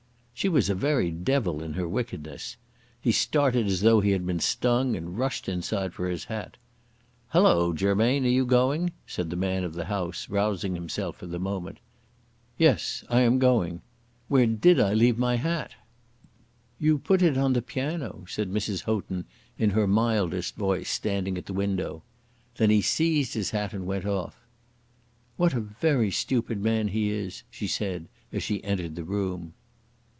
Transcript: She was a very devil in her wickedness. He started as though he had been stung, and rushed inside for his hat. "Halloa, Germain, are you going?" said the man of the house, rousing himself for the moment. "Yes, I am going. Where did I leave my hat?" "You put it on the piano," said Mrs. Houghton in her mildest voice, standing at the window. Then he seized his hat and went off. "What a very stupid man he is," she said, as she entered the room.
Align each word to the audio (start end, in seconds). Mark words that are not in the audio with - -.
She 0.33 0.49
was 0.49 0.71
a 0.71 0.73
very 0.73 1.11
devil 1.11 1.61
in 1.61 1.73
her 1.73 1.87
wickedness. 1.87 2.57
He 2.99 3.11
started 3.11 3.67
as 3.67 3.81
though 3.81 3.99
he 4.01 4.09
had 4.09 4.25
been 4.25 4.39
stung, 4.39 4.95
and 4.95 5.15
rushed 5.15 5.47
inside 5.47 5.93
for 5.93 6.09
his 6.09 6.23
hat. 6.25 6.57
"Halloa, 7.27 7.75
Germain, 7.75 8.25
are 8.25 8.29
you 8.29 8.43
going?" 8.47 8.91
said 9.05 9.29
the 9.29 9.35
man 9.35 9.63
of 9.63 9.75
the 9.75 9.85
house, 9.85 10.29
rousing 10.31 10.73
himself 10.73 11.17
for 11.17 11.27
the 11.27 11.37
moment. 11.37 11.77
"Yes, 12.57 13.03
I 13.07 13.21
am 13.21 13.37
going. 13.37 13.83
Where 14.29 14.47
did 14.47 14.79
I 14.79 14.95
leave 14.95 15.19
my 15.19 15.35
hat?" 15.35 15.75
"You 16.79 16.97
put 16.97 17.21
it 17.21 17.37
on 17.37 17.53
the 17.53 17.61
piano," 17.61 18.25
said 18.27 18.49
Mrs. 18.49 18.81
Houghton 18.85 19.25
in 19.59 19.69
her 19.69 19.85
mildest 19.85 20.55
voice, 20.55 20.89
standing 20.89 21.37
at 21.37 21.45
the 21.45 21.53
window. 21.53 22.01
Then 22.55 22.71
he 22.71 22.81
seized 22.81 23.35
his 23.35 23.51
hat 23.51 23.73
and 23.73 23.85
went 23.85 24.07
off. 24.07 24.39
"What 25.37 25.53
a 25.53 25.59
very 25.61 26.09
stupid 26.09 26.59
man 26.59 26.87
he 26.87 27.11
is," 27.11 27.43
she 27.51 27.67
said, 27.67 28.07
as 28.33 28.41
she 28.41 28.63
entered 28.63 28.95
the 28.95 29.03
room. 29.03 29.53